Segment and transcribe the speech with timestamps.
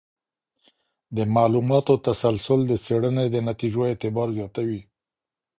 [1.15, 4.81] د معلوماتو تسلسل د څېړنې د نتیجو اعتبار زیاتوي.